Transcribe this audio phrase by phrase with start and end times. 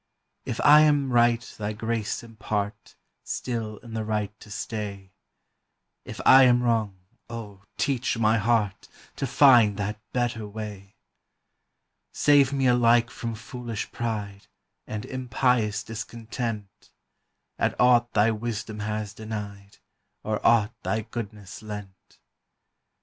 [0.45, 5.11] If I am right thy grace impart Still in the right to stay;
[6.05, 6.95] If I am wrong,
[7.29, 8.87] O, teach my heart
[9.17, 10.95] To find that better way!
[12.13, 14.47] Save me alike from foolish pride
[14.87, 16.89] And impious discontent
[17.59, 19.77] At aught thy wisdom has dented,
[20.23, 22.17] Or aught thy goodness lent.